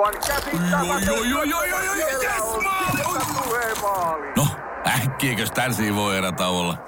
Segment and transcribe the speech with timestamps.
[0.00, 0.14] Aivan
[2.22, 2.62] yes,
[3.82, 4.32] maali!
[4.36, 4.46] No,
[4.86, 6.78] äkkiäkös tän voi erätä olla?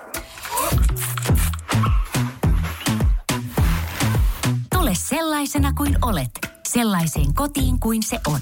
[4.75, 6.31] Tule sellaisena kuin olet,
[6.69, 8.41] sellaiseen kotiin kuin se on.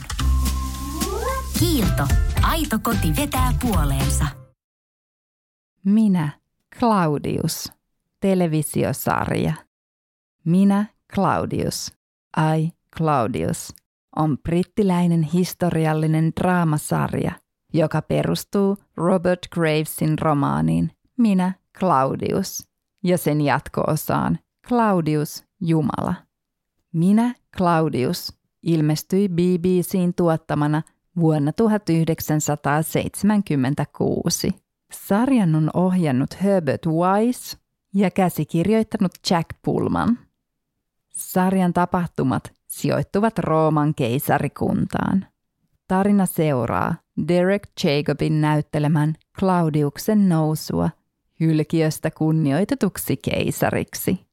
[1.58, 2.06] Kiilto.
[2.42, 4.26] Aito koti vetää puoleensa.
[5.84, 6.28] Minä,
[6.78, 7.72] Claudius.
[8.21, 9.52] Televisiosarja.
[10.44, 11.92] Minä, Claudius.
[12.56, 13.79] I, Claudius.
[14.17, 17.32] On brittiläinen historiallinen draamasarja,
[17.73, 22.68] joka perustuu Robert Gravesin romaaniin Minä, Claudius
[23.04, 26.15] ja sen jatko-osaan Claudius, Jumala.
[26.92, 30.82] Minä, Claudius, ilmestyi BBCn tuottamana
[31.16, 34.51] vuonna 1976.
[34.92, 37.56] Sarjan on ohjannut Herbert Wise
[37.95, 40.18] ja käsikirjoittanut Jack Pullman.
[41.20, 45.27] Sarjan tapahtumat sijoittuvat Rooman keisarikuntaan.
[45.88, 46.95] Tarina seuraa
[47.29, 50.90] Derek Jacobin näyttelemän Claudiuksen nousua
[51.40, 54.27] hylkiöstä kunnioitetuksi keisariksi.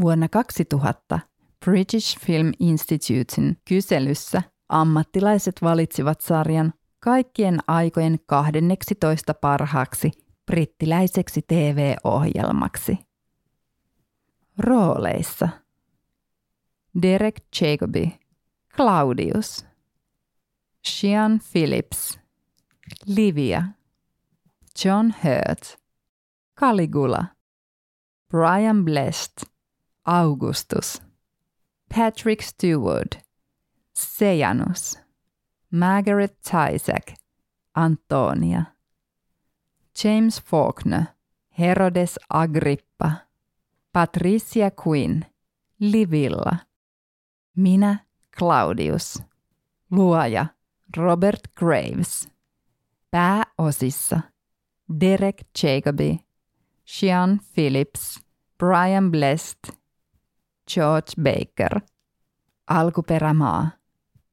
[0.00, 1.18] Vuonna 2000
[1.64, 10.10] British Film Institutein kyselyssä ammattilaiset valitsivat sarjan kaikkien aikojen 12 parhaaksi
[10.46, 12.98] brittiläiseksi TV-ohjelmaksi.
[14.58, 15.48] Rooleissa
[16.98, 18.18] Derek Jacobi,
[18.70, 19.64] Claudius,
[20.82, 22.18] Sean Phillips,
[23.06, 23.76] Livia,
[24.74, 25.76] John Hurt,
[26.54, 27.32] Caligula,
[28.28, 29.44] Brian Blessed,
[30.06, 31.00] Augustus,
[31.88, 33.18] Patrick Stewart,
[33.94, 34.98] Sejanus,
[35.70, 37.14] Margaret Tysak,
[37.74, 38.74] Antonia,
[39.94, 41.14] James Faulkner,
[41.58, 43.22] Herodes Agrippa,
[43.92, 45.24] Patricia Quinn,
[45.80, 46.66] Livilla,
[47.56, 48.06] minä
[48.38, 49.22] Claudius,
[49.90, 50.46] luoja
[50.96, 52.28] Robert Graves,
[53.10, 54.20] pääosissa
[55.00, 56.18] Derek Jacobi,
[56.84, 58.20] Sean Phillips,
[58.58, 59.76] Brian Blessed,
[60.74, 61.80] George Baker,
[62.66, 63.70] alkuperämaa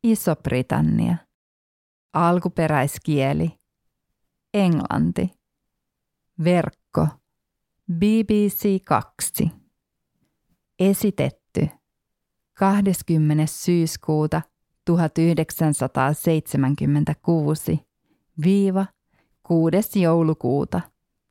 [0.04, 1.16] Iso-Britannia,
[2.14, 3.60] alkuperäiskieli
[4.54, 5.30] Englanti,
[6.44, 7.08] verkko
[7.92, 9.52] BBC 2,
[10.80, 11.39] esitetty
[12.60, 13.46] 20.
[13.46, 14.42] syyskuuta
[14.86, 17.80] 1976
[18.44, 18.86] viiva
[19.48, 20.02] 6.
[20.02, 20.82] joulukuuta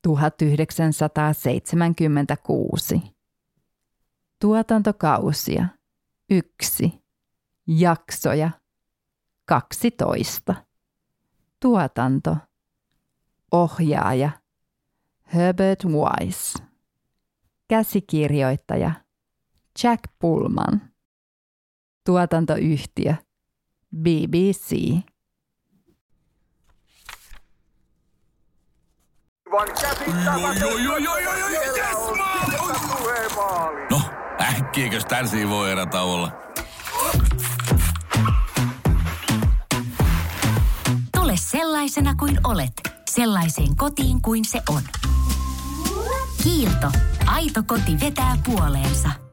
[0.02, 3.02] 1976.
[4.40, 5.66] Tuotantokausia
[6.30, 7.02] 1.
[7.66, 8.50] Jaksoja
[9.46, 10.54] 12.
[11.60, 12.36] Tuotanto
[13.52, 14.30] Ohjaaja
[15.34, 16.58] Herbert Wise
[17.68, 18.92] Käsikirjoittaja
[19.84, 20.97] Jack Pullman
[22.08, 23.14] Tuotantoyhtiö
[23.96, 24.76] BBC.
[33.90, 34.00] No,
[34.40, 36.32] äkkiäkös tän voi olla?
[41.14, 42.72] Tule sellaisena kuin olet,
[43.10, 44.82] sellaiseen kotiin kuin se on.
[46.42, 46.92] Kiilto.
[47.26, 49.27] Aito koti vetää puoleensa.